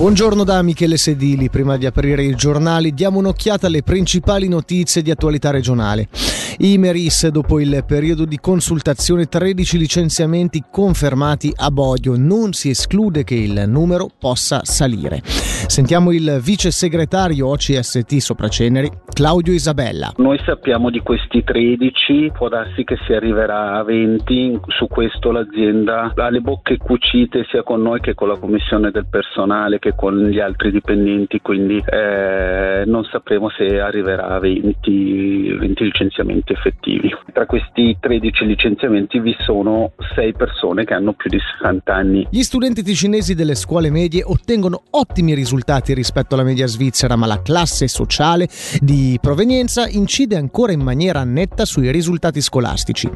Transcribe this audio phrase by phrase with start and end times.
[0.00, 1.50] Buongiorno da Michele Sedili.
[1.50, 6.08] Prima di aprire i giornali diamo un'occhiata alle principali notizie di attualità regionale.
[6.56, 12.16] Imeris, dopo il periodo di consultazione, 13 licenziamenti confermati a Bodio.
[12.16, 15.20] Non si esclude che il numero possa salire.
[15.66, 20.12] Sentiamo il vice segretario OCST Sopraceneri, Claudio Isabella.
[20.16, 24.60] Noi sappiamo di questi 13, può darsi che si arriverà a 20.
[24.68, 29.06] Su questo l'azienda ha le bocche cucite sia con noi che con la commissione del
[29.08, 35.84] personale che con gli altri dipendenti, quindi eh, non sapremo se arriverà a 20, 20
[35.84, 37.10] licenziamenti licenziamenti effettivi.
[37.32, 42.26] Tra questi 13 licenziamenti vi sono 6 persone che hanno più di 60 anni.
[42.30, 45.48] Gli studenti ticinesi delle scuole medie ottengono ottimi risultati
[45.94, 48.48] rispetto alla media svizzera, ma la classe sociale
[48.80, 53.10] di provenienza incide ancora in maniera netta sui risultati scolastici.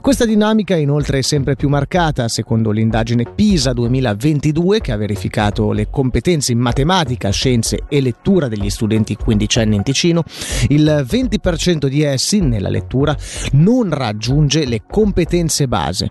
[0.00, 5.88] Questa dinamica inoltre è sempre più marcata, secondo l'indagine PISA 2022 che ha verificato le
[5.90, 10.22] competenze in matematica, scienze e lettura degli studenti quindicenni in Ticino,
[10.68, 13.16] il 20% di essi nella lettura
[13.52, 16.08] non raggiunge le competenze base.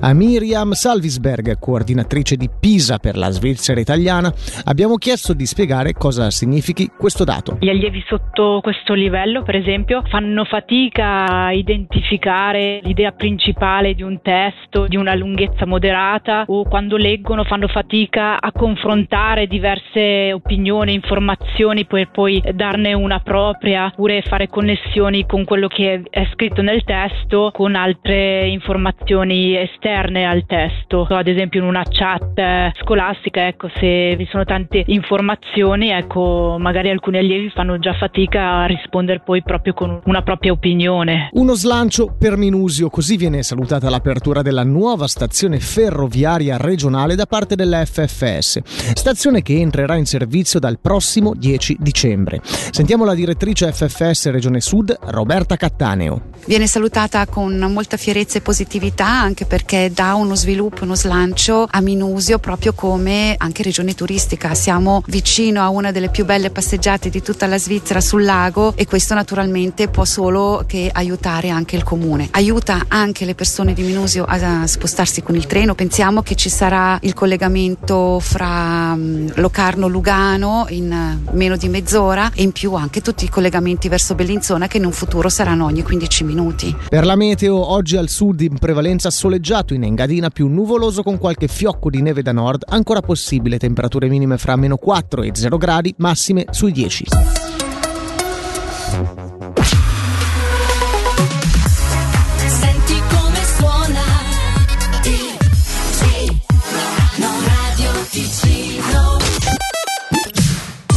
[0.00, 4.32] A Miriam Salvisberg, coordinatrice di Pisa per la Svizzera italiana,
[4.64, 7.58] abbiamo chiesto di spiegare cosa significhi questo dato.
[7.60, 14.20] Gli allievi sotto questo livello, per esempio, fanno fatica a identificare l'idea principale di un
[14.20, 21.84] testo di una lunghezza moderata o quando leggono fanno fatica a confrontare diverse opinioni, informazioni
[21.84, 27.52] per poi darne una propria oppure fare connessioni con quello che è scritto nel testo
[27.54, 31.06] con altre informazioni esterne al testo.
[31.08, 35.02] Ad esempio in una chat scolastica, ecco, se vi sono tante informazioni,
[35.90, 41.30] ecco, magari alcuni allievi fanno già fatica a rispondere poi proprio con una propria opinione.
[41.32, 47.54] Uno slancio per Minusio, così viene salutata l'apertura della nuova stazione ferroviaria regionale da parte
[47.54, 48.60] della FFS,
[48.94, 52.40] stazione che entrerà in servizio dal prossimo 10 dicembre.
[52.42, 55.56] Sentiamo la direttrice FFS Regione Sud, Roberta
[55.94, 56.32] temporaneo.
[56.46, 61.80] Viene salutata con molta fierezza e positività anche perché dà uno sviluppo, uno slancio a
[61.80, 64.52] Minusio proprio come anche regione turistica.
[64.52, 68.86] Siamo vicino a una delle più belle passeggiate di tutta la Svizzera sul lago e
[68.86, 72.28] questo naturalmente può solo che aiutare anche il comune.
[72.32, 75.74] Aiuta anche le persone di Minusio a spostarsi con il treno.
[75.74, 82.52] Pensiamo che ci sarà il collegamento fra mm, Locarno-Lugano in meno di mezz'ora e in
[82.52, 86.76] più anche tutti i collegamenti verso Bellinzona che in un futuro saranno ogni 15 minuti.
[86.88, 91.48] Per la meteo, oggi al sud in prevalenza soleggiato, in Engadina più nuvoloso con qualche
[91.48, 95.94] fiocco di neve da nord, ancora possibile temperature minime fra meno 4 e 0 gradi,
[95.98, 97.04] massime sui 10.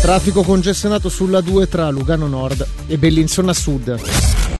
[0.00, 4.45] Traffico congestionato sulla 2 tra Lugano Nord e Bellinzona Sud.